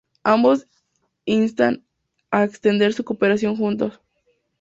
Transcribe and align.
Ambos 0.23 0.65
instan 1.25 1.85
a 2.31 2.43
extender 2.43 2.91
su 2.91 3.03
cooperación 3.05 3.55
juntos. 3.55 4.01